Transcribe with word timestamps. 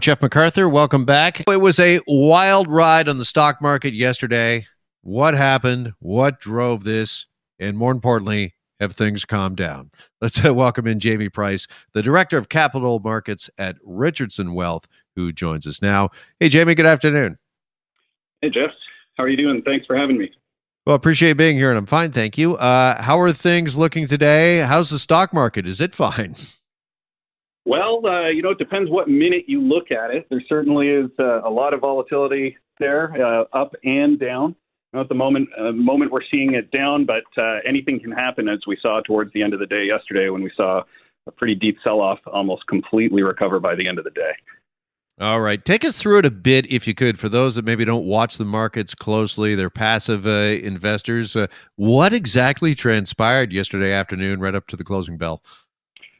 I'm 0.00 0.02
Jeff 0.02 0.22
MacArthur. 0.22 0.66
Welcome 0.66 1.04
back. 1.04 1.40
It 1.46 1.60
was 1.60 1.78
a 1.78 2.00
wild 2.06 2.68
ride 2.68 3.06
on 3.06 3.18
the 3.18 3.24
stock 3.26 3.60
market 3.60 3.92
yesterday. 3.92 4.66
What 5.02 5.34
happened? 5.34 5.92
What 5.98 6.40
drove 6.40 6.84
this? 6.84 7.26
And 7.58 7.76
more 7.76 7.92
importantly, 7.92 8.54
have 8.80 8.92
things 8.92 9.26
calmed 9.26 9.58
down? 9.58 9.90
Let's 10.22 10.42
uh, 10.42 10.54
welcome 10.54 10.86
in 10.86 11.00
Jamie 11.00 11.28
Price, 11.28 11.66
the 11.92 12.00
Director 12.00 12.38
of 12.38 12.48
Capital 12.48 12.98
Markets 13.00 13.50
at 13.58 13.76
Richardson 13.84 14.54
Wealth, 14.54 14.88
who 15.16 15.32
joins 15.32 15.66
us 15.66 15.82
now. 15.82 16.08
Hey, 16.38 16.48
Jamie, 16.48 16.74
good 16.74 16.86
afternoon. 16.86 17.36
Hey, 18.40 18.48
Jeff. 18.48 18.70
How 19.18 19.24
are 19.24 19.28
you 19.28 19.36
doing? 19.36 19.60
Thanks 19.66 19.84
for 19.84 19.98
having 19.98 20.16
me. 20.16 20.30
Well, 20.86 20.96
appreciate 20.96 21.34
being 21.34 21.58
here, 21.58 21.68
and 21.68 21.76
I'm 21.76 21.84
fine, 21.84 22.10
thank 22.12 22.38
you. 22.38 22.56
Uh, 22.56 23.02
how 23.02 23.20
are 23.20 23.34
things 23.34 23.76
looking 23.76 24.06
today? 24.06 24.60
How's 24.60 24.88
the 24.88 24.98
stock 24.98 25.34
market? 25.34 25.66
Is 25.66 25.82
it 25.82 25.94
fine? 25.94 26.36
Well, 27.64 28.00
uh, 28.06 28.28
you 28.28 28.42
know, 28.42 28.50
it 28.50 28.58
depends 28.58 28.90
what 28.90 29.08
minute 29.08 29.44
you 29.46 29.60
look 29.60 29.90
at 29.90 30.10
it. 30.10 30.26
There 30.30 30.42
certainly 30.48 30.88
is 30.88 31.10
uh, 31.18 31.42
a 31.42 31.50
lot 31.50 31.74
of 31.74 31.80
volatility 31.80 32.56
there, 32.78 33.12
uh, 33.22 33.44
up 33.52 33.74
and 33.84 34.18
down. 34.18 34.56
You 34.92 34.96
know, 34.96 35.00
at 35.02 35.08
the 35.08 35.14
moment, 35.14 35.48
uh, 35.58 35.72
moment 35.72 36.10
we're 36.10 36.24
seeing 36.30 36.54
it 36.54 36.70
down, 36.70 37.04
but 37.04 37.24
uh, 37.40 37.58
anything 37.68 38.00
can 38.00 38.10
happen, 38.10 38.48
as 38.48 38.60
we 38.66 38.78
saw 38.80 39.00
towards 39.02 39.32
the 39.34 39.42
end 39.42 39.52
of 39.52 39.60
the 39.60 39.66
day 39.66 39.84
yesterday, 39.84 40.30
when 40.30 40.42
we 40.42 40.50
saw 40.56 40.82
a 41.26 41.30
pretty 41.30 41.54
deep 41.54 41.76
sell-off, 41.84 42.18
almost 42.26 42.66
completely 42.66 43.22
recover 43.22 43.60
by 43.60 43.74
the 43.74 43.86
end 43.86 43.98
of 43.98 44.04
the 44.04 44.10
day. 44.10 44.32
All 45.20 45.42
right, 45.42 45.62
take 45.62 45.84
us 45.84 45.98
through 45.98 46.20
it 46.20 46.26
a 46.26 46.30
bit, 46.30 46.64
if 46.72 46.88
you 46.88 46.94
could, 46.94 47.18
for 47.18 47.28
those 47.28 47.54
that 47.56 47.66
maybe 47.66 47.84
don't 47.84 48.06
watch 48.06 48.38
the 48.38 48.44
markets 48.46 48.94
closely. 48.94 49.54
They're 49.54 49.68
passive 49.68 50.26
uh, 50.26 50.30
investors. 50.30 51.36
what 51.76 52.14
exactly 52.14 52.74
transpired 52.74 53.52
yesterday 53.52 53.92
afternoon, 53.92 54.40
right 54.40 54.54
up 54.54 54.66
to 54.68 54.76
the 54.76 54.84
closing 54.84 55.18
bell? 55.18 55.42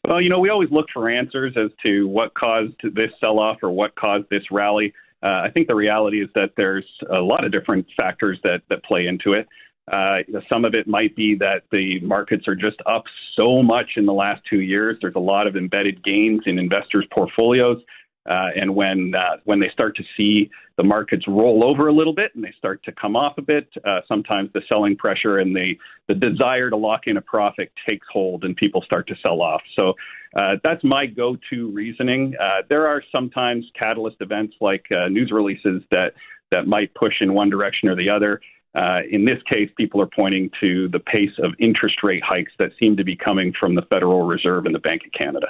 Well, 0.07 0.21
you 0.21 0.29
know, 0.29 0.41
we 0.41 0.49
always 0.49 0.71
look 0.71 0.87
for 0.93 1.09
answers 1.09 1.55
as 1.57 1.71
to 1.83 2.09
what 2.09 2.35
caused 2.35 2.75
this 2.83 3.11
sell 3.21 3.39
off 3.39 3.59
or 3.63 3.71
what 3.71 3.95
caused 3.97 4.29
this 4.31 4.43
rally. 4.51 4.93
Uh, 5.23 5.43
I 5.45 5.51
think 5.53 5.69
the 5.69 5.75
reality 5.75 6.23
is 6.23 6.31
that 6.35 6.53
there's 6.57 6.87
a 7.11 7.19
lot 7.19 7.45
of 7.45 7.53
different 7.53 7.87
factors 7.97 8.39
that, 8.43 8.63
that 8.71 8.83
play 8.85 9.07
into 9.07 9.35
it. 9.35 9.47
Uh, 9.93 10.19
some 10.49 10.65
of 10.65 10.75
it 10.75 10.87
might 10.87 11.15
be 11.17 11.35
that 11.35 11.63
the 11.73 12.01
markets 12.01 12.47
are 12.47 12.55
just 12.55 12.77
up 12.87 13.05
so 13.37 13.63
much 13.63 13.91
in 13.97 14.07
the 14.07 14.13
last 14.13 14.41
two 14.49 14.61
years. 14.61 14.97
There's 15.01 15.17
a 15.17 15.21
lot 15.21 15.47
of 15.47 15.57
embedded 15.57 16.03
gains 16.05 16.43
in 16.47 16.59
investors' 16.59 17.07
portfolios. 17.13 17.79
Uh, 18.29 18.49
and 18.55 18.75
when 18.75 19.13
uh, 19.17 19.37
when 19.45 19.61
they 19.61 19.71
start 19.73 19.97
to 19.97 20.03
see 20.17 20.51
the 20.77 20.83
markets 20.83 21.25
roll 21.27 21.65
over 21.65 21.89
a 21.89 21.93
little 21.93 22.15
bit 22.15 22.31
and 22.35 22.45
they 22.45 22.53
start 22.59 22.83
to 22.85 22.93
come 22.93 23.17
off 23.17 23.39
a 23.39 23.43
bit, 23.43 23.69
uh, 23.87 24.01
sometimes 24.07 24.51
the 24.53 24.61
selling 24.69 24.95
pressure 24.95 25.39
and 25.39 25.57
the 25.57 25.73
the 26.07 26.15
desire 26.15 26.69
to 26.69 26.77
lock 26.77 27.03
in 27.07 27.17
a 27.17 27.23
profit 27.23 27.73
takes 27.87 28.07
hold 28.13 28.45
and 28.45 28.57
people 28.57 28.83
start 28.83 29.09
to 29.09 29.15
sell 29.23 29.41
off. 29.41 29.63
So 29.75 29.95
uh, 30.37 30.57
that's 30.63 30.85
my 30.85 31.07
go-to 31.07 31.71
reasoning. 31.71 32.35
Uh, 32.41 32.63
there 32.69 32.87
are 32.87 33.03
sometimes 33.11 33.65
catalyst 33.77 34.19
events 34.21 34.55
like 34.61 34.85
uh, 34.93 35.09
news 35.09 35.31
releases 35.33 35.83
that 35.91 36.13
that 36.51 36.67
might 36.67 36.93
push 36.95 37.15
in 37.21 37.33
one 37.33 37.49
direction 37.49 37.89
or 37.89 37.97
the 37.97 38.11
other. 38.11 38.41
in 39.11 39.25
this 39.25 39.43
case, 39.49 39.71
people 39.79 40.01
are 40.01 40.11
pointing 40.15 40.51
to 40.61 40.89
the 40.89 40.99
pace 40.99 41.37
of 41.43 41.53
interest 41.59 42.03
rate 42.03 42.23
hikes 42.23 42.53
that 42.59 42.71
seem 42.79 42.97
to 42.99 43.05
be 43.05 43.17
coming 43.17 43.53
from 43.59 43.75
the 43.75 43.83
Federal 43.83 44.27
Reserve 44.27 44.67
and 44.67 44.75
the 44.75 44.81
Bank 44.81 45.03
of 45.07 45.13
Canada. 45.13 45.49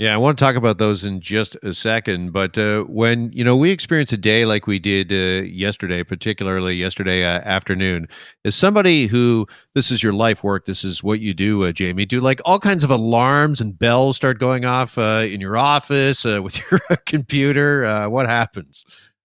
Yeah, 0.00 0.12
I 0.12 0.16
want 0.16 0.36
to 0.36 0.44
talk 0.44 0.56
about 0.56 0.78
those 0.78 1.04
in 1.04 1.20
just 1.20 1.56
a 1.62 1.72
second. 1.72 2.32
But 2.32 2.58
uh, 2.58 2.82
when 2.82 3.30
you 3.32 3.44
know 3.44 3.56
we 3.56 3.70
experience 3.70 4.12
a 4.12 4.16
day 4.16 4.44
like 4.44 4.66
we 4.66 4.80
did 4.80 5.12
uh, 5.12 5.46
yesterday, 5.46 6.02
particularly 6.02 6.74
yesterday 6.74 7.24
uh, 7.24 7.38
afternoon, 7.42 8.08
is 8.42 8.56
somebody 8.56 9.06
who 9.06 9.46
this 9.74 9.92
is 9.92 10.02
your 10.02 10.12
life 10.12 10.42
work, 10.42 10.64
this 10.66 10.82
is 10.82 11.04
what 11.04 11.20
you 11.20 11.32
do, 11.32 11.64
uh, 11.64 11.70
Jamie. 11.70 12.06
Do 12.06 12.20
like 12.20 12.40
all 12.44 12.58
kinds 12.58 12.82
of 12.82 12.90
alarms 12.90 13.60
and 13.60 13.78
bells 13.78 14.16
start 14.16 14.40
going 14.40 14.64
off 14.64 14.98
uh, 14.98 15.26
in 15.28 15.40
your 15.40 15.56
office 15.56 16.26
uh, 16.26 16.40
with 16.42 16.60
your 16.70 16.80
computer? 17.06 18.08
what 18.08 18.26
happens? 18.26 18.84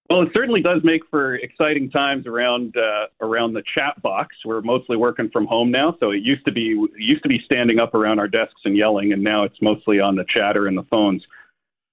Well, 0.10 0.24
it 0.24 0.30
certainly 0.34 0.62
does 0.62 0.82
make 0.84 1.02
for 1.12 1.36
exciting 1.36 1.92
times 1.92 2.26
around 2.26 2.76
uh, 2.76 3.08
around 3.22 3.54
the 3.54 3.62
chat 3.76 4.02
box. 4.02 4.36
We're 4.44 4.62
mostly 4.62 4.98
working 4.98 5.30
from 5.32 5.46
home 5.46 5.70
now, 5.70 5.96
so 6.00 6.10
it 6.10 6.24
used 6.24 6.44
to 6.46 6.52
be 6.52 6.75
used 6.97 7.22
to 7.22 7.30
be 7.30 7.40
standing 7.46 7.78
up 7.78 7.94
around 7.94 8.18
our 8.18 8.28
desks 8.28 8.62
and 8.66 8.75
yelling, 8.75 9.14
and 9.14 9.24
now 9.24 9.44
it's 9.44 9.62
mostly 9.62 10.00
on 10.00 10.16
the 10.16 10.25
chatter 10.34 10.68
and 10.68 10.75
the 10.75 10.86
phones. 10.90 11.24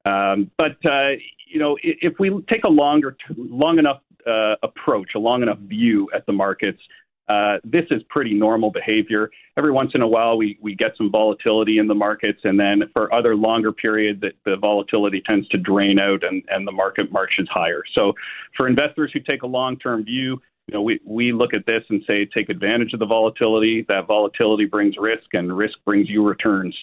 Um, 0.07 0.51
but 0.57 0.79
uh, 0.87 1.11
you 1.47 1.61
know, 1.61 1.77
if 1.83 2.15
we 2.19 2.31
take 2.49 2.65
a 2.65 2.69
longer, 2.69 3.17
long 3.37 3.79
enough 3.79 4.01
uh, 4.27 4.55
approach, 4.63 5.11
a 5.15 5.19
long 5.19 5.43
enough 5.43 5.59
view 5.59 6.09
at 6.15 6.25
the 6.25 6.33
markets, 6.33 6.81
uh, 7.29 7.59
this 7.65 7.85
is 7.91 8.03
pretty 8.09 8.35
normal 8.35 8.71
behavior. 8.71 9.31
Every 9.57 9.73
once 9.73 9.91
in 9.95 10.03
a 10.03 10.07
while, 10.07 10.37
we, 10.37 10.59
we 10.61 10.75
get 10.75 10.93
some 10.97 11.11
volatility 11.11 11.79
in 11.79 11.89
the 11.89 11.95
markets, 11.95 12.41
and 12.45 12.59
then 12.59 12.83
for 12.93 13.13
other 13.13 13.35
longer 13.35 13.73
periods, 13.73 14.21
it, 14.23 14.37
the 14.45 14.57
volatility 14.57 15.23
tends 15.27 15.49
to 15.49 15.59
drain 15.59 15.99
out 15.99 16.23
and, 16.23 16.43
and 16.49 16.67
the 16.67 16.73
market 16.73 17.11
marches 17.11 17.49
higher. 17.51 17.83
So, 17.95 18.13
for 18.57 18.69
investors 18.69 19.11
who 19.13 19.21
take 19.21 19.43
a 19.43 19.47
long 19.47 19.77
term 19.79 20.05
view, 20.05 20.41
you 20.69 20.75
know, 20.75 20.83
we, 20.83 21.01
we 21.05 21.33
look 21.33 21.55
at 21.55 21.67
this 21.67 21.83
and 21.91 22.03
say 22.07 22.27
take 22.27 22.49
advantage 22.49 22.93
of 22.93 23.01
the 23.01 23.07
volatility. 23.07 23.85
That 23.89 24.07
volatility 24.07 24.67
brings 24.67 24.97
risk, 24.99 25.33
and 25.33 25.57
risk 25.57 25.79
brings 25.85 26.09
you 26.09 26.27
returns. 26.27 26.77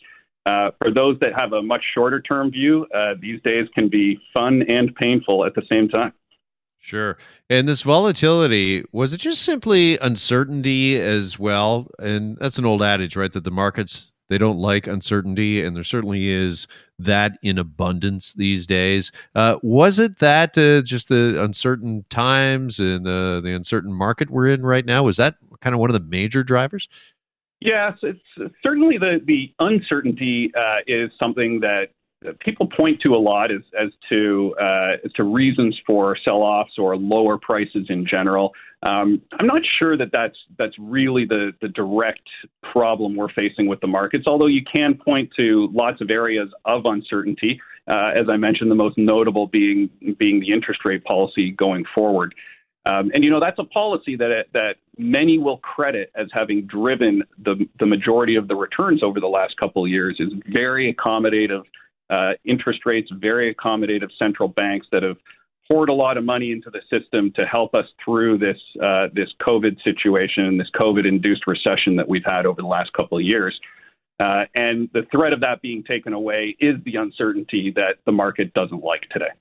Uh, 0.46 0.72
for 0.78 0.92
those 0.92 1.18
that 1.22 1.32
have 1.38 1.54
a 1.54 1.62
much 1.62 1.82
shorter 1.94 2.20
term 2.20 2.52
view, 2.52 2.86
uh, 2.94 3.14
these 3.22 3.42
days 3.44 3.68
can 3.74 3.88
be 3.88 4.20
fun 4.34 4.62
and 4.68 4.94
painful 4.96 5.46
at 5.46 5.56
the 5.56 5.64
same 5.70 5.88
time. 5.88 6.12
Sure. 6.84 7.18
And 7.50 7.66
this 7.66 7.82
volatility, 7.82 8.84
was 8.92 9.14
it 9.14 9.20
just 9.20 9.44
simply 9.44 9.98
uncertainty 10.00 11.00
as 11.00 11.40
well? 11.40 11.88
And 11.98 12.38
that's 12.42 12.58
an 12.58 12.66
old 12.66 12.84
adage, 12.84 13.16
right? 13.16 13.32
That 13.32 13.46
the 13.46 13.52
markets, 13.52 14.12
they 14.28 14.38
don't 14.38 14.58
like 14.58 14.86
uncertainty. 14.86 15.64
And 15.64 15.78
there 15.78 15.86
certainly 15.86 16.28
is 16.28 16.68
that 17.00 17.38
in 17.42 17.58
abundance 17.58 18.34
these 18.34 18.68
days. 18.68 19.14
Uh, 19.34 19.60
was 19.64 19.98
it 19.98 20.20
that 20.20 20.58
uh, 20.58 20.82
just 20.82 21.08
the 21.08 21.42
uncertain 21.42 22.04
times 22.10 22.80
and 22.80 23.06
the, 23.06 23.40
the 23.42 23.56
uncertain 23.56 23.94
market 23.94 24.30
we're 24.30 24.50
in 24.50 24.66
right 24.66 24.86
now? 24.86 25.04
Was 25.04 25.16
that 25.16 25.36
kind 25.62 25.74
of 25.74 25.80
one 25.80 25.90
of 25.90 25.94
the 25.94 26.06
major 26.10 26.44
drivers? 26.44 26.90
Yes, 27.62 27.94
it's 28.04 28.52
certainly 28.62 28.98
the, 28.98 29.22
the 29.24 29.54
uncertainty 29.60 30.52
uh, 30.54 30.80
is 30.86 31.12
something 31.18 31.62
that 31.62 31.92
people 32.40 32.68
point 32.68 33.02
to 33.02 33.16
a 33.16 33.18
lot 33.18 33.52
as, 33.52 33.62
as 33.80 33.90
to 34.10 34.56
uh, 34.62 34.98
as 35.06 35.12
to 35.14 35.24
reasons 35.24 35.80
for 35.86 36.18
sell-offs 36.24 36.74
or 36.78 36.98
lower 36.98 37.38
prices 37.38 37.88
in 37.90 38.06
general. 38.06 38.54
Um, 38.84 39.22
I'm 39.40 39.48
not 39.48 39.62
sure 39.80 39.98
that 39.98 40.10
that's 40.12 40.38
that's 40.58 40.76
really 40.78 41.26
the 41.26 41.52
the 41.62 41.70
direct 41.70 42.28
problem 42.72 43.16
we're 43.16 43.32
facing 43.32 43.68
with 43.68 43.80
the 43.82 43.88
markets. 43.88 44.26
Although 44.28 44.48
you 44.48 44.62
can 44.72 44.96
point 44.96 45.30
to 45.38 45.70
lots 45.74 46.02
of 46.02 46.10
areas 46.10 46.50
of 46.66 46.86
uncertainty, 46.86 47.60
uh, 47.88 48.12
as 48.16 48.28
I 48.30 48.38
mentioned, 48.38 48.70
the 48.72 48.76
most 48.76 48.98
notable 48.98 49.48
being 49.48 49.90
being 50.18 50.40
the 50.40 50.52
interest 50.52 50.82
rate 50.86 51.04
policy 51.04 51.52
going 51.52 51.86
forward. 51.96 52.34
Um, 52.86 53.12
and 53.14 53.24
you 53.24 53.30
know 53.30 53.40
that's 53.40 53.60
a 53.60 53.64
policy 53.64 54.18
that 54.18 54.46
that 54.54 54.76
many 54.98 55.38
will 55.38 55.58
credit 55.60 56.12
as 56.16 56.28
having 56.34 56.66
driven 56.66 57.24
the 57.42 57.66
the 57.80 57.86
majority 57.86 58.36
of 58.36 58.50
the 58.50 58.56
returns 58.56 59.02
over 59.02 59.22
the 59.22 59.28
last 59.28 59.56
couple 59.58 59.86
of 59.86 59.90
years 59.90 60.18
is 60.20 60.34
very 60.52 60.94
accommodative 60.94 61.64
uh, 62.14 62.34
interest 62.46 62.82
rates, 62.86 63.10
very 63.20 63.54
accommodative 63.54 64.10
central 64.20 64.48
banks 64.48 64.88
that 64.92 65.04
have 65.04 65.18
poured 65.68 65.90
a 65.90 65.94
lot 65.94 66.18
of 66.18 66.24
money 66.24 66.52
into 66.52 66.70
the 66.70 66.82
system 66.90 67.32
to 67.36 67.46
help 67.46 67.74
us 67.74 67.86
through 68.04 68.38
this 68.38 68.58
uh, 68.84 69.08
this 69.14 69.30
COVID 69.42 69.82
situation, 69.84 70.58
this 70.58 70.70
COVID-induced 70.80 71.48
recession 71.48 71.96
that 71.96 72.08
we've 72.08 72.26
had 72.26 72.46
over 72.46 72.62
the 72.62 72.68
last 72.68 72.92
couple 72.94 73.18
of 73.18 73.24
years. 73.24 73.60
Uh, 74.20 74.44
and 74.54 74.90
the 74.94 75.04
threat 75.12 75.34
of 75.34 75.40
that 75.40 75.62
being 75.62 75.84
taken 75.84 76.14
away 76.14 76.56
is 76.60 76.76
the 76.86 76.96
uncertainty 76.96 77.74
that 77.76 77.96
the 78.06 78.12
market 78.12 78.54
doesn't 78.54 78.84
like 78.84 79.02
today. 79.10 79.32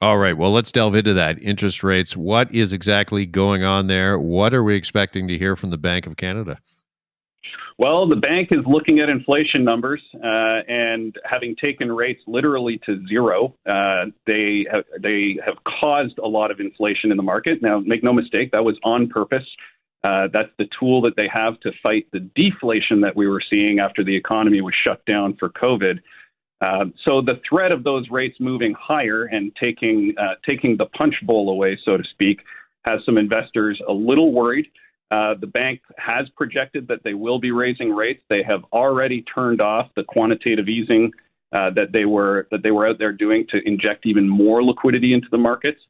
All 0.00 0.18
right. 0.18 0.36
Well, 0.36 0.52
let's 0.52 0.70
delve 0.70 0.94
into 0.94 1.14
that. 1.14 1.42
Interest 1.42 1.82
rates. 1.82 2.16
What 2.16 2.54
is 2.54 2.72
exactly 2.72 3.26
going 3.26 3.64
on 3.64 3.88
there? 3.88 4.16
What 4.16 4.54
are 4.54 4.62
we 4.62 4.76
expecting 4.76 5.26
to 5.26 5.36
hear 5.36 5.56
from 5.56 5.70
the 5.70 5.78
Bank 5.78 6.06
of 6.06 6.16
Canada? 6.16 6.60
Well, 7.78 8.08
the 8.08 8.16
bank 8.16 8.48
is 8.50 8.58
looking 8.66 8.98
at 8.98 9.08
inflation 9.08 9.62
numbers, 9.62 10.02
uh, 10.16 10.66
and 10.66 11.14
having 11.24 11.54
taken 11.54 11.92
rates 11.92 12.20
literally 12.26 12.80
to 12.84 13.00
zero, 13.06 13.54
uh, 13.66 14.06
they 14.26 14.66
have, 14.70 14.82
they 15.00 15.38
have 15.46 15.54
caused 15.80 16.18
a 16.18 16.26
lot 16.26 16.50
of 16.50 16.58
inflation 16.58 17.12
in 17.12 17.16
the 17.16 17.22
market. 17.22 17.62
Now, 17.62 17.78
make 17.78 18.02
no 18.02 18.12
mistake, 18.12 18.50
that 18.50 18.64
was 18.64 18.76
on 18.82 19.08
purpose. 19.08 19.46
Uh, 20.02 20.26
that's 20.32 20.50
the 20.58 20.66
tool 20.78 21.00
that 21.02 21.14
they 21.16 21.28
have 21.32 21.58
to 21.60 21.70
fight 21.80 22.06
the 22.12 22.28
deflation 22.34 23.00
that 23.00 23.14
we 23.14 23.28
were 23.28 23.42
seeing 23.48 23.78
after 23.78 24.02
the 24.02 24.14
economy 24.14 24.60
was 24.60 24.74
shut 24.84 25.04
down 25.06 25.36
for 25.38 25.48
COVID. 25.50 26.00
Uh, 26.60 26.86
so 27.04 27.20
the 27.20 27.40
threat 27.48 27.70
of 27.70 27.84
those 27.84 28.04
rates 28.10 28.36
moving 28.40 28.74
higher 28.76 29.26
and 29.26 29.52
taking 29.54 30.14
uh, 30.20 30.34
taking 30.44 30.76
the 30.76 30.86
punch 30.86 31.14
bowl 31.22 31.50
away, 31.50 31.78
so 31.84 31.96
to 31.96 32.02
speak, 32.12 32.40
has 32.82 33.00
some 33.06 33.16
investors 33.16 33.80
a 33.88 33.92
little 33.92 34.32
worried. 34.32 34.66
Uh, 35.10 35.34
the 35.40 35.46
bank 35.46 35.80
has 35.96 36.28
projected 36.36 36.86
that 36.88 37.02
they 37.04 37.14
will 37.14 37.38
be 37.38 37.50
raising 37.50 37.90
rates. 37.90 38.22
They 38.28 38.42
have 38.42 38.62
already 38.72 39.24
turned 39.34 39.60
off 39.60 39.86
the 39.96 40.04
quantitative 40.04 40.68
easing 40.68 41.12
uh, 41.52 41.70
that 41.70 41.92
they 41.92 42.04
were 42.04 42.46
that 42.50 42.62
they 42.62 42.70
were 42.70 42.86
out 42.86 42.98
there 42.98 43.12
doing 43.12 43.46
to 43.50 43.58
inject 43.66 44.04
even 44.04 44.28
more 44.28 44.62
liquidity 44.62 45.14
into 45.14 45.28
the 45.30 45.38
markets. 45.38 45.80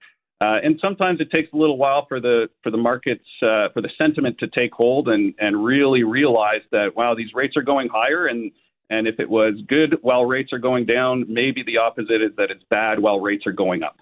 Uh, 0.40 0.58
and 0.62 0.78
sometimes 0.80 1.20
it 1.20 1.30
takes 1.32 1.52
a 1.52 1.56
little 1.56 1.78
while 1.78 2.06
for 2.06 2.20
the 2.20 2.48
for 2.62 2.70
the 2.70 2.78
markets 2.78 3.24
uh, 3.42 3.68
for 3.74 3.82
the 3.82 3.90
sentiment 3.98 4.38
to 4.38 4.46
take 4.46 4.72
hold 4.72 5.08
and 5.08 5.34
and 5.38 5.64
really 5.64 6.04
realize 6.04 6.62
that 6.70 6.94
wow 6.94 7.14
these 7.14 7.34
rates 7.34 7.56
are 7.56 7.62
going 7.62 7.88
higher 7.88 8.26
and 8.26 8.52
And 8.90 9.06
if 9.06 9.20
it 9.20 9.28
was 9.28 9.54
good 9.68 9.98
while 10.00 10.24
rates 10.24 10.52
are 10.52 10.58
going 10.58 10.86
down, 10.86 11.26
maybe 11.28 11.62
the 11.62 11.76
opposite 11.76 12.22
is 12.22 12.32
that 12.36 12.50
it's 12.50 12.64
bad 12.70 12.98
while 13.00 13.20
rates 13.20 13.46
are 13.46 13.52
going 13.52 13.82
up. 13.82 13.96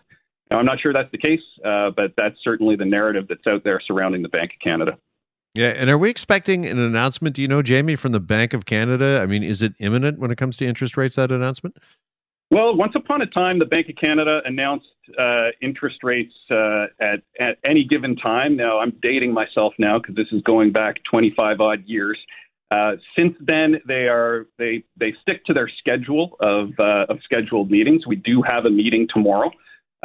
Now, 0.51 0.59
I'm 0.59 0.67
not 0.67 0.81
sure 0.81 0.93
that's 0.93 1.11
the 1.11 1.19
case, 1.19 1.41
uh, 1.65 1.91
but 1.91 2.13
that's 2.17 2.37
certainly 2.43 2.77
the 2.77 2.85
narrative 2.85 3.27
that's 3.29 3.47
out 3.49 3.65
there 3.65 3.81
surrounding 3.85 4.23
the 4.23 4.29
Bank 4.29 4.53
of 4.53 4.61
Canada. 4.63 4.99
Yeah, 5.55 5.69
and 5.69 5.89
are 5.89 5.99
we 5.99 6.11
expecting 6.11 6.67
an 6.67 6.79
announcement? 6.79 7.35
Do 7.35 7.43
you 7.43 7.49
know, 7.49 7.63
Jamie, 7.63 7.97
from 7.97 8.13
the 8.13 8.21
Bank 8.21 8.53
of 8.53 8.67
Canada? 8.67 9.21
I 9.23 9.27
mean, 9.27 9.43
is 9.43 9.63
it 9.63 9.73
imminent 9.81 10.19
when 10.19 10.31
it 10.31 10.37
comes 10.37 10.57
to 10.59 10.67
interest 10.67 10.97
rates? 10.97 11.17
That 11.17 11.33
announcement? 11.33 11.79
Well, 12.51 12.77
once 12.77 12.93
upon 12.95 13.23
a 13.23 13.27
time, 13.27 13.59
the 13.59 13.65
Bank 13.65 13.89
of 13.89 13.97
Canada 13.97 14.41
announced 14.45 14.87
uh, 15.19 15.49
interest 15.63 16.05
rates 16.05 16.35
uh, 16.51 16.87
at 17.01 17.23
at 17.41 17.59
any 17.65 17.85
given 17.85 18.17
time. 18.17 18.55
Now, 18.55 18.79
I'm 18.79 18.93
dating 19.03 19.33
myself 19.33 19.73
now 19.79 19.99
because 19.99 20.15
this 20.15 20.29
is 20.31 20.43
going 20.43 20.73
back 20.73 20.97
25 21.11 21.61
odd 21.61 21.85
years. 21.87 22.19
Uh, 22.71 22.93
since 23.17 23.35
then, 23.41 23.77
they 23.89 24.09
are 24.09 24.47
they 24.59 24.85
they 24.97 25.15
stick 25.23 25.45
to 25.47 25.55
their 25.55 25.71
schedule 25.79 26.37
of 26.41 26.69
uh, 26.79 27.07
of 27.09 27.19
scheduled 27.25 27.71
meetings. 27.71 28.07
We 28.07 28.17
do 28.17 28.43
have 28.43 28.67
a 28.67 28.71
meeting 28.71 29.09
tomorrow 29.13 29.51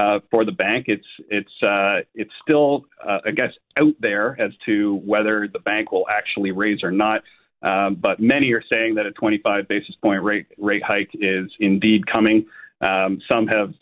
uh, 0.02 0.20
for 0.32 0.46
the 0.46 0.52
bank. 0.52 0.86
It's 0.88 1.06
it's 1.30 1.64
uh, 1.64 2.00
it's 2.16 2.32
still 2.42 2.86
I 3.06 3.32
guess 3.32 3.52
out 3.78 3.94
there 4.00 4.40
as 4.42 4.52
to 4.66 4.96
whether 5.06 5.48
the 5.52 5.60
bank 5.60 5.92
will 5.92 6.06
actually 6.10 6.52
raise 6.52 6.84
or 6.84 6.92
not. 6.92 7.22
Um, 7.64 7.96
but 7.96 8.20
many 8.20 8.52
are 8.54 8.64
saying 8.68 8.96
that 8.96 9.06
a 9.06 9.12
25 9.12 9.68
basis 9.68 9.96
point 10.02 10.24
rate 10.24 10.48
rate 10.58 10.84
hike 10.84 11.12
is 11.14 11.52
indeed 11.60 12.08
coming. 12.08 12.46
Um, 12.82 13.20
some 13.28 13.46
have 13.48 13.74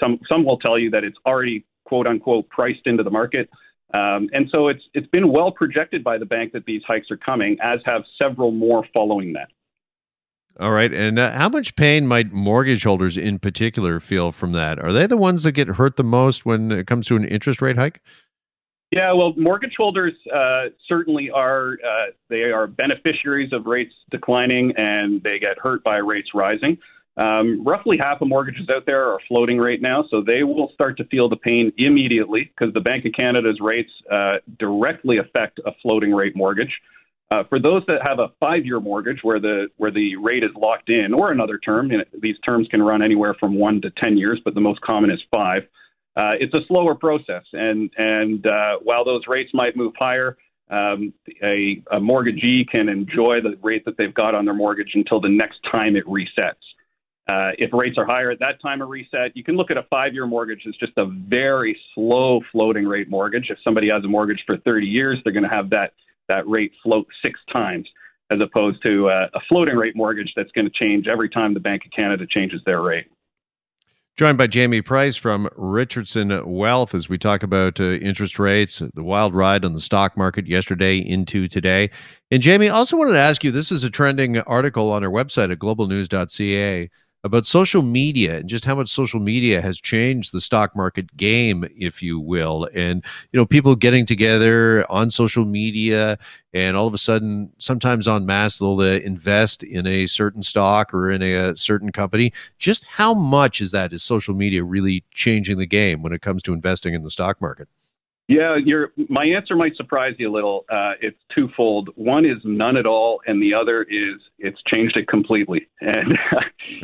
some 0.00 0.18
some 0.28 0.44
will 0.44 0.58
tell 0.58 0.78
you 0.78 0.90
that 0.90 1.04
it's 1.04 1.18
already 1.26 1.64
quote 1.84 2.06
unquote 2.06 2.48
priced 2.48 2.86
into 2.86 3.02
the 3.02 3.10
market. 3.10 3.50
Um, 3.92 4.28
and 4.32 4.48
so 4.50 4.68
it's 4.68 4.82
it's 4.94 5.06
been 5.08 5.30
well 5.30 5.50
projected 5.50 6.02
by 6.02 6.18
the 6.18 6.26
bank 6.26 6.52
that 6.52 6.64
these 6.64 6.82
hikes 6.86 7.10
are 7.10 7.16
coming, 7.16 7.58
as 7.62 7.80
have 7.84 8.02
several 8.18 8.50
more 8.52 8.84
following 8.94 9.34
that. 9.34 9.48
All 10.60 10.72
right, 10.72 10.92
and 10.92 11.20
uh, 11.20 11.30
how 11.32 11.48
much 11.48 11.76
pain 11.76 12.08
might 12.08 12.32
mortgage 12.32 12.82
holders 12.82 13.16
in 13.16 13.38
particular 13.38 14.00
feel 14.00 14.32
from 14.32 14.52
that? 14.52 14.80
Are 14.80 14.92
they 14.92 15.06
the 15.06 15.16
ones 15.16 15.44
that 15.44 15.52
get 15.52 15.68
hurt 15.68 15.96
the 15.96 16.02
most 16.02 16.44
when 16.44 16.72
it 16.72 16.88
comes 16.88 17.06
to 17.06 17.16
an 17.16 17.24
interest 17.24 17.62
rate 17.62 17.76
hike? 17.76 18.00
Yeah, 18.90 19.12
well, 19.12 19.34
mortgage 19.36 19.74
holders 19.76 20.14
uh, 20.34 20.70
certainly 20.88 21.30
are. 21.30 21.74
Uh, 21.74 22.10
they 22.28 22.44
are 22.44 22.66
beneficiaries 22.66 23.52
of 23.52 23.66
rates 23.66 23.92
declining, 24.10 24.72
and 24.76 25.22
they 25.22 25.38
get 25.38 25.58
hurt 25.62 25.84
by 25.84 25.98
rates 25.98 26.30
rising. 26.34 26.78
Um, 27.18 27.64
roughly 27.64 27.96
half 27.98 28.20
of 28.20 28.28
mortgages 28.28 28.68
out 28.68 28.86
there 28.86 29.04
are 29.12 29.18
floating 29.28 29.58
right 29.58 29.82
now, 29.82 30.04
so 30.10 30.22
they 30.22 30.42
will 30.42 30.70
start 30.72 30.96
to 30.98 31.04
feel 31.04 31.28
the 31.28 31.36
pain 31.36 31.72
immediately 31.76 32.50
because 32.56 32.72
the 32.74 32.80
Bank 32.80 33.04
of 33.04 33.12
Canada's 33.12 33.58
rates 33.60 33.90
uh, 34.10 34.36
directly 34.58 35.18
affect 35.18 35.60
a 35.66 35.72
floating 35.82 36.14
rate 36.14 36.34
mortgage. 36.34 36.72
Uh, 37.30 37.42
for 37.48 37.58
those 37.60 37.82
that 37.86 37.98
have 38.02 38.18
a 38.18 38.28
five-year 38.40 38.80
mortgage 38.80 39.18
where 39.22 39.38
the 39.38 39.66
where 39.76 39.90
the 39.90 40.16
rate 40.16 40.42
is 40.42 40.50
locked 40.56 40.88
in, 40.88 41.12
or 41.12 41.30
another 41.30 41.58
term, 41.58 41.90
these 42.20 42.38
terms 42.44 42.66
can 42.70 42.82
run 42.82 43.02
anywhere 43.02 43.34
from 43.38 43.54
one 43.54 43.80
to 43.82 43.90
ten 43.98 44.16
years, 44.16 44.40
but 44.44 44.54
the 44.54 44.60
most 44.60 44.80
common 44.80 45.10
is 45.10 45.20
five. 45.30 45.62
Uh, 46.16 46.32
it's 46.40 46.54
a 46.54 46.66
slower 46.66 46.94
process, 46.94 47.44
and 47.52 47.90
and 47.98 48.46
uh, 48.46 48.78
while 48.82 49.04
those 49.04 49.22
rates 49.28 49.50
might 49.52 49.76
move 49.76 49.92
higher, 49.98 50.38
um, 50.70 51.12
a, 51.42 51.82
a 51.92 52.00
mortgagee 52.00 52.64
can 52.64 52.88
enjoy 52.88 53.40
the 53.42 53.58
rate 53.62 53.84
that 53.84 53.96
they've 53.96 54.14
got 54.14 54.34
on 54.34 54.44
their 54.44 54.54
mortgage 54.54 54.92
until 54.94 55.20
the 55.20 55.28
next 55.28 55.60
time 55.70 55.96
it 55.96 56.06
resets. 56.06 56.54
Uh, 57.28 57.52
if 57.58 57.72
rates 57.74 57.96
are 57.98 58.06
higher 58.06 58.30
at 58.30 58.38
that 58.38 58.60
time 58.62 58.80
of 58.80 58.88
reset, 58.88 59.36
you 59.36 59.44
can 59.44 59.54
look 59.54 59.70
at 59.70 59.76
a 59.76 59.82
five 59.90 60.14
year 60.14 60.26
mortgage 60.26 60.62
as 60.66 60.74
just 60.76 60.92
a 60.96 61.06
very 61.28 61.78
slow 61.94 62.40
floating 62.52 62.86
rate 62.86 63.10
mortgage. 63.10 63.46
If 63.50 63.58
somebody 63.62 63.90
has 63.90 64.02
a 64.04 64.08
mortgage 64.08 64.42
for 64.46 64.56
30 64.56 64.86
years, 64.86 65.18
they're 65.22 65.32
going 65.32 65.42
to 65.42 65.48
have 65.48 65.68
that, 65.70 65.92
that 66.28 66.46
rate 66.48 66.72
float 66.82 67.06
six 67.22 67.38
times 67.52 67.88
as 68.30 68.40
opposed 68.40 68.82
to 68.82 69.08
uh, 69.08 69.28
a 69.34 69.40
floating 69.48 69.76
rate 69.76 69.96
mortgage 69.96 70.32
that's 70.36 70.50
going 70.52 70.66
to 70.66 70.70
change 70.70 71.06
every 71.08 71.28
time 71.28 71.54
the 71.54 71.60
Bank 71.60 71.84
of 71.86 71.92
Canada 71.92 72.26
changes 72.28 72.60
their 72.66 72.82
rate. 72.82 73.06
Joined 74.16 74.36
by 74.36 74.48
Jamie 74.48 74.82
Price 74.82 75.16
from 75.16 75.48
Richardson 75.54 76.42
Wealth 76.44 76.92
as 76.92 77.08
we 77.08 77.18
talk 77.18 77.44
about 77.44 77.80
uh, 77.80 77.84
interest 77.84 78.38
rates, 78.38 78.82
the 78.94 79.04
wild 79.04 79.32
ride 79.32 79.64
on 79.64 79.74
the 79.74 79.80
stock 79.80 80.16
market 80.16 80.48
yesterday 80.48 80.98
into 80.98 81.46
today. 81.46 81.88
And 82.30 82.42
Jamie, 82.42 82.68
I 82.68 82.74
also 82.74 82.96
wanted 82.96 83.12
to 83.12 83.20
ask 83.20 83.44
you 83.44 83.52
this 83.52 83.70
is 83.70 83.84
a 83.84 83.90
trending 83.90 84.36
article 84.40 84.90
on 84.90 85.04
our 85.04 85.10
website 85.10 85.52
at 85.52 85.60
globalnews.ca 85.60 86.90
about 87.24 87.46
social 87.46 87.82
media 87.82 88.38
and 88.38 88.48
just 88.48 88.64
how 88.64 88.74
much 88.74 88.88
social 88.88 89.20
media 89.20 89.60
has 89.60 89.80
changed 89.80 90.32
the 90.32 90.40
stock 90.40 90.76
market 90.76 91.16
game, 91.16 91.68
if 91.76 92.02
you 92.02 92.18
will. 92.20 92.68
And, 92.74 93.04
you 93.32 93.38
know, 93.38 93.44
people 93.46 93.74
getting 93.74 94.06
together 94.06 94.84
on 94.90 95.10
social 95.10 95.44
media 95.44 96.18
and 96.52 96.76
all 96.76 96.86
of 96.86 96.94
a 96.94 96.98
sudden, 96.98 97.52
sometimes 97.58 98.06
en 98.06 98.24
masse, 98.24 98.58
they'll 98.58 98.80
uh, 98.80 98.98
invest 99.00 99.62
in 99.62 99.86
a 99.86 100.06
certain 100.06 100.42
stock 100.42 100.94
or 100.94 101.10
in 101.10 101.22
a, 101.22 101.34
a 101.34 101.56
certain 101.56 101.90
company. 101.92 102.32
Just 102.58 102.84
how 102.84 103.14
much 103.14 103.60
is 103.60 103.72
that? 103.72 103.92
Is 103.92 104.02
social 104.02 104.34
media 104.34 104.62
really 104.62 105.04
changing 105.12 105.58
the 105.58 105.66
game 105.66 106.02
when 106.02 106.12
it 106.12 106.22
comes 106.22 106.42
to 106.44 106.52
investing 106.52 106.94
in 106.94 107.02
the 107.02 107.10
stock 107.10 107.40
market? 107.40 107.68
Yeah, 108.28 108.56
your 108.62 108.92
my 109.08 109.24
answer 109.24 109.56
might 109.56 109.74
surprise 109.76 110.14
you 110.18 110.30
a 110.30 110.32
little. 110.32 110.66
Uh, 110.70 110.92
it's 111.00 111.16
twofold. 111.34 111.88
One 111.94 112.26
is 112.26 112.36
none 112.44 112.76
at 112.76 112.84
all, 112.84 113.22
and 113.26 113.42
the 113.42 113.54
other 113.54 113.84
is 113.84 114.20
it's 114.38 114.60
changed 114.66 114.96
it 114.96 115.08
completely. 115.08 115.66
And, 115.80 116.18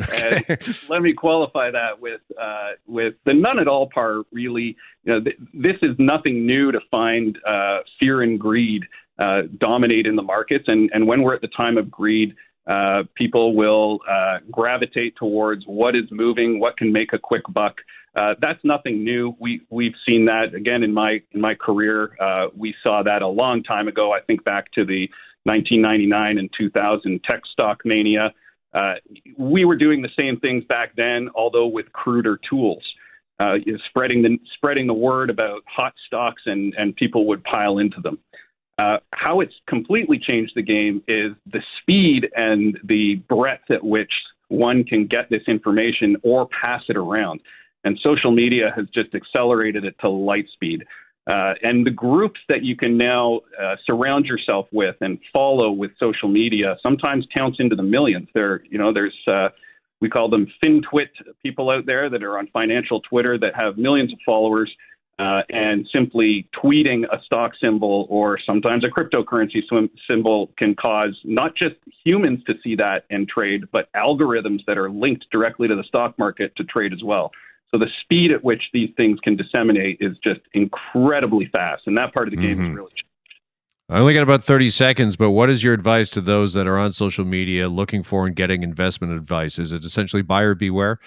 okay. 0.01 0.43
and 0.47 0.89
let 0.89 1.03
me 1.03 1.13
qualify 1.13 1.69
that 1.69 1.99
with 2.01 2.21
uh, 2.41 2.71
with 2.87 3.13
the 3.25 3.33
none 3.33 3.59
at 3.59 3.67
all 3.67 3.87
part. 3.93 4.25
Really, 4.31 4.75
you 5.03 5.13
know, 5.13 5.21
th- 5.21 5.37
this 5.53 5.75
is 5.83 5.95
nothing 5.99 6.47
new 6.47 6.71
to 6.71 6.79
find 6.89 7.37
uh, 7.47 7.79
fear 7.99 8.23
and 8.23 8.39
greed 8.39 8.83
uh, 9.19 9.43
dominate 9.59 10.07
in 10.07 10.15
the 10.15 10.23
markets, 10.23 10.65
and 10.67 10.89
and 10.93 11.07
when 11.07 11.21
we're 11.21 11.35
at 11.35 11.41
the 11.41 11.49
time 11.49 11.77
of 11.77 11.91
greed. 11.91 12.33
Uh, 12.67 13.03
people 13.15 13.55
will 13.55 13.99
uh, 14.09 14.39
gravitate 14.51 15.15
towards 15.17 15.63
what 15.67 15.95
is 15.95 16.05
moving, 16.11 16.59
what 16.59 16.75
can 16.77 16.91
make 16.91 17.13
a 17.13 17.19
quick 17.19 17.43
buck, 17.49 17.75
uh, 18.15 18.33
that's 18.39 18.59
nothing 18.63 19.03
new. 19.03 19.35
We 19.39 19.61
we've 19.69 19.95
seen 20.05 20.25
that 20.25 20.53
again 20.55 20.83
in 20.83 20.93
my 20.93 21.21
in 21.33 21.41
my 21.41 21.53
career. 21.53 22.15
Uh, 22.19 22.47
we 22.55 22.73
saw 22.81 23.03
that 23.03 23.21
a 23.21 23.27
long 23.27 23.61
time 23.61 23.87
ago. 23.87 24.13
I 24.13 24.21
think 24.21 24.43
back 24.45 24.71
to 24.73 24.85
the 24.85 25.09
1999 25.43 26.37
and 26.37 26.49
2000 26.57 27.21
tech 27.23 27.41
stock 27.51 27.81
mania. 27.83 28.33
Uh, 28.73 28.95
we 29.37 29.65
were 29.65 29.75
doing 29.75 30.01
the 30.01 30.09
same 30.17 30.39
things 30.39 30.63
back 30.65 30.95
then, 30.95 31.29
although 31.35 31.67
with 31.67 31.91
cruder 31.91 32.39
tools. 32.49 32.83
Uh, 33.37 33.55
spreading 33.89 34.21
the 34.21 34.37
spreading 34.55 34.87
the 34.87 34.93
word 34.93 35.29
about 35.29 35.61
hot 35.67 35.93
stocks 36.07 36.43
and 36.45 36.73
and 36.77 36.95
people 36.95 37.27
would 37.27 37.43
pile 37.43 37.79
into 37.79 37.99
them. 37.99 38.17
Uh, 38.77 38.97
how 39.13 39.39
it's 39.39 39.53
completely 39.67 40.19
changed 40.19 40.51
the 40.55 40.61
game 40.61 41.01
is 41.07 41.31
the 41.51 41.61
speed 41.81 42.27
and 42.35 42.77
the 42.83 43.15
breadth 43.29 43.71
at 43.71 43.83
which 43.83 44.11
one 44.49 44.83
can 44.83 45.07
get 45.07 45.29
this 45.29 45.43
information 45.47 46.17
or 46.23 46.47
pass 46.61 46.83
it 46.89 46.97
around. 46.97 47.39
And 47.83 47.97
social 48.03 48.31
media 48.31 48.73
has 48.75 48.85
just 48.93 49.15
accelerated 49.15 49.85
it 49.85 49.95
to 50.01 50.09
light 50.09 50.47
speed. 50.53 50.83
Uh, 51.27 51.53
and 51.63 51.85
the 51.85 51.91
groups 51.91 52.39
that 52.49 52.63
you 52.63 52.75
can 52.75 52.97
now 52.97 53.39
uh, 53.61 53.75
surround 53.85 54.25
yourself 54.25 54.67
with 54.71 54.95
and 55.01 55.17
follow 55.33 55.71
with 55.71 55.91
social 55.99 56.29
media 56.29 56.77
sometimes 56.83 57.25
counts 57.33 57.57
into 57.59 57.75
the 57.75 57.83
millions. 57.83 58.27
There, 58.33 58.61
you 58.69 58.77
know, 58.77 58.93
there's 58.93 59.15
uh, 59.27 59.49
we 60.01 60.09
call 60.09 60.29
them 60.29 60.45
FinTwit 60.63 61.07
people 61.41 61.71
out 61.71 61.85
there 61.87 62.09
that 62.09 62.21
are 62.21 62.37
on 62.37 62.47
financial 62.53 63.01
Twitter 63.01 63.39
that 63.39 63.55
have 63.55 63.77
millions 63.77 64.13
of 64.13 64.19
followers. 64.23 64.71
Uh, 65.17 65.43
and 65.47 65.87
simply 65.93 66.45
tweeting 66.61 67.03
a 67.05 67.23
stock 67.23 67.53
symbol 67.61 68.05
or 68.09 68.37
sometimes 68.45 68.83
a 68.83 68.89
cryptocurrency 68.89 69.61
symbol 70.09 70.51
can 70.57 70.75
cause 70.75 71.17
not 71.23 71.55
just 71.55 71.75
humans 72.03 72.41
to 72.45 72.53
see 72.61 72.75
that 72.75 73.05
and 73.09 73.25
trade, 73.29 73.63
but 73.71 73.87
algorithms 73.93 74.59
that 74.67 74.77
are 74.77 74.89
linked 74.89 75.25
directly 75.31 75.69
to 75.69 75.75
the 75.75 75.85
stock 75.85 76.19
market 76.19 76.53
to 76.57 76.65
trade 76.65 76.91
as 76.91 77.01
well. 77.01 77.31
So 77.71 77.79
the 77.79 77.87
speed 78.01 78.31
at 78.31 78.43
which 78.43 78.61
these 78.73 78.89
things 78.97 79.19
can 79.21 79.37
disseminate 79.37 79.99
is 80.01 80.17
just 80.21 80.41
incredibly 80.53 81.47
fast, 81.51 81.83
and 81.87 81.97
that 81.97 82.13
part 82.13 82.27
of 82.27 82.31
the 82.31 82.37
game 82.37 82.57
mm-hmm. 82.57 82.71
is 82.71 82.75
really. 82.75 82.89
Changed. 82.89 83.05
I 83.87 83.99
only 83.99 84.15
got 84.15 84.23
about 84.23 84.43
30 84.43 84.71
seconds, 84.71 85.15
but 85.15 85.29
what 85.29 85.47
is 85.47 85.63
your 85.63 85.73
advice 85.73 86.09
to 86.11 86.21
those 86.21 86.53
that 86.53 86.65
are 86.65 86.77
on 86.77 86.91
social 86.91 87.23
media 87.23 87.69
looking 87.69 88.01
for 88.01 88.25
and 88.25 88.35
getting 88.35 88.63
investment 88.63 89.13
advice? 89.13 89.59
Is 89.59 89.71
it 89.71 89.83
essentially 89.83 90.23
buyer 90.23 90.55
beware? 90.55 90.99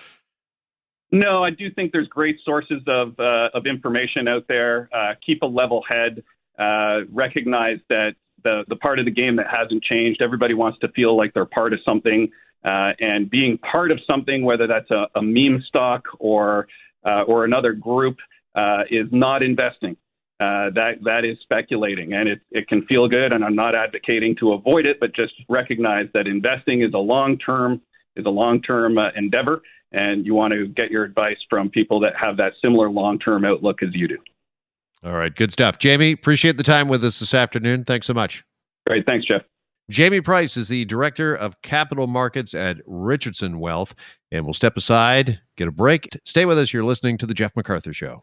No, 1.10 1.42
I 1.42 1.50
do 1.50 1.70
think 1.70 1.92
there's 1.92 2.08
great 2.08 2.38
sources 2.44 2.82
of, 2.86 3.18
uh, 3.18 3.48
of 3.54 3.66
information 3.66 4.28
out 4.28 4.44
there. 4.46 4.90
Uh, 4.94 5.14
keep 5.24 5.42
a 5.42 5.46
level 5.46 5.82
head. 5.88 6.22
Uh, 6.58 7.00
recognize 7.12 7.78
that 7.88 8.14
the, 8.44 8.64
the 8.68 8.76
part 8.76 8.98
of 8.98 9.04
the 9.04 9.10
game 9.10 9.36
that 9.36 9.46
hasn't 9.48 9.82
changed, 9.82 10.20
everybody 10.20 10.54
wants 10.54 10.78
to 10.80 10.88
feel 10.88 11.16
like 11.16 11.32
they're 11.32 11.44
part 11.44 11.72
of 11.72 11.80
something. 11.84 12.30
Uh, 12.64 12.92
and 13.00 13.30
being 13.30 13.56
part 13.58 13.90
of 13.90 14.00
something, 14.06 14.44
whether 14.44 14.66
that's 14.66 14.90
a, 14.90 15.06
a 15.14 15.22
meme 15.22 15.62
stock 15.66 16.04
or 16.18 16.66
uh, 17.06 17.22
or 17.22 17.44
another 17.44 17.72
group, 17.72 18.16
uh, 18.56 18.82
is 18.90 19.06
not 19.12 19.42
investing. 19.42 19.96
Uh, 20.40 20.70
that 20.74 20.98
that 21.04 21.24
is 21.24 21.36
speculating, 21.42 22.12
and 22.12 22.28
it 22.28 22.40
it 22.50 22.68
can 22.68 22.84
feel 22.86 23.08
good. 23.08 23.32
And 23.32 23.44
I'm 23.44 23.54
not 23.54 23.74
advocating 23.74 24.36
to 24.36 24.52
avoid 24.52 24.86
it, 24.86 24.98
but 25.00 25.14
just 25.14 25.34
recognize 25.48 26.08
that 26.14 26.26
investing 26.26 26.82
is 26.82 26.92
a 26.94 26.98
long 26.98 27.38
term 27.38 27.80
is 28.18 28.26
a 28.26 28.30
long 28.30 28.60
term 28.60 28.98
uh, 28.98 29.10
endeavor, 29.16 29.62
and 29.92 30.26
you 30.26 30.34
want 30.34 30.52
to 30.52 30.66
get 30.68 30.90
your 30.90 31.04
advice 31.04 31.38
from 31.48 31.70
people 31.70 32.00
that 32.00 32.14
have 32.16 32.36
that 32.36 32.52
similar 32.62 32.90
long 32.90 33.18
term 33.18 33.44
outlook 33.44 33.82
as 33.82 33.90
you 33.94 34.08
do. 34.08 34.18
All 35.04 35.14
right, 35.14 35.34
good 35.34 35.52
stuff, 35.52 35.78
Jamie. 35.78 36.12
Appreciate 36.12 36.56
the 36.56 36.62
time 36.62 36.88
with 36.88 37.04
us 37.04 37.20
this 37.20 37.32
afternoon. 37.32 37.84
Thanks 37.84 38.06
so 38.06 38.14
much. 38.14 38.44
Great, 38.86 39.06
thanks, 39.06 39.26
Jeff. 39.26 39.42
Jamie 39.90 40.20
Price 40.20 40.58
is 40.58 40.68
the 40.68 40.84
director 40.84 41.34
of 41.34 41.60
capital 41.62 42.06
markets 42.06 42.52
at 42.52 42.76
Richardson 42.86 43.58
Wealth. 43.58 43.94
And 44.30 44.44
we'll 44.44 44.52
step 44.52 44.76
aside, 44.76 45.40
get 45.56 45.68
a 45.68 45.72
break. 45.72 46.08
Stay 46.26 46.44
with 46.44 46.58
us. 46.58 46.74
You're 46.74 46.84
listening 46.84 47.16
to 47.18 47.26
The 47.26 47.32
Jeff 47.32 47.56
MacArthur 47.56 47.94
Show. 47.94 48.22